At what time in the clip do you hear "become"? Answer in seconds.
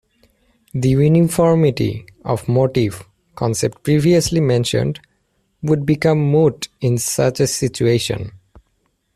5.85-6.17